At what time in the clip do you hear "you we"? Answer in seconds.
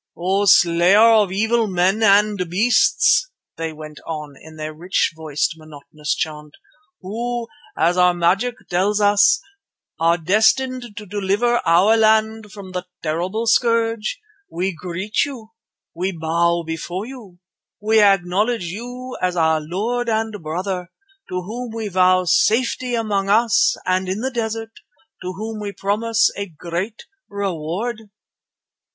15.23-16.11, 17.05-18.01